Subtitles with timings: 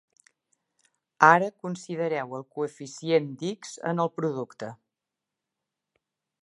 [1.27, 4.73] Ara considereu el coeficient d'"x" en el producte.